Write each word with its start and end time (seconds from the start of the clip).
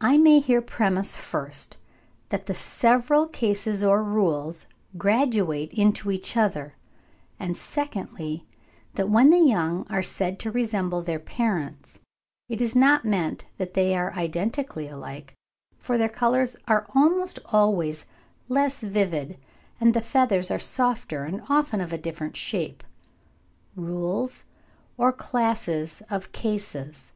I 0.00 0.16
may 0.16 0.40
here 0.40 0.62
premise, 0.62 1.14
first, 1.14 1.76
that 2.30 2.46
the 2.46 2.54
several 2.54 3.26
cases 3.26 3.82
or 3.82 4.02
rules 4.02 4.66
graduate 4.96 5.74
into 5.74 6.10
each 6.10 6.38
other; 6.38 6.74
and 7.38 7.54
secondly, 7.54 8.46
that 8.94 9.10
when 9.10 9.28
the 9.28 9.36
young 9.44 9.86
are 9.90 10.02
said 10.02 10.38
to 10.38 10.50
resemble 10.50 11.02
their 11.02 11.18
parents, 11.18 12.00
it 12.48 12.62
is 12.62 12.74
not 12.74 13.04
meant 13.04 13.44
that 13.58 13.74
they 13.74 13.94
are 13.94 14.14
identically 14.14 14.88
alike, 14.88 15.34
for 15.76 15.98
their 15.98 16.08
colours 16.08 16.56
are 16.66 16.86
almost 16.94 17.38
always 17.52 18.06
less 18.48 18.80
vivid, 18.80 19.36
and 19.78 19.92
the 19.92 20.00
feathers 20.00 20.50
are 20.50 20.58
softer 20.58 21.24
and 21.24 21.42
often 21.50 21.82
of 21.82 21.92
a 21.92 21.98
different 21.98 22.38
shape. 22.38 22.82
RULES 23.76 24.44
OR 24.96 25.12
CLASSES 25.12 26.00
OF 26.08 26.32
CASES. 26.32 27.12